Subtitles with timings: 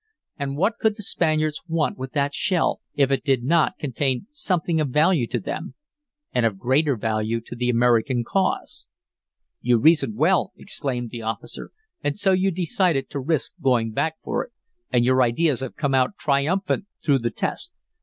[0.35, 4.81] And what could the Spaniards want with that shell if it did not contain something
[4.81, 5.75] of value to them
[6.33, 8.87] and of greater value to the American cause?"
[9.61, 11.69] "You reasoned well," exclaimed the officer,
[12.03, 14.51] "and so you decided to risk going back for it,
[14.91, 17.71] and your ideas have come out triumphant through the test.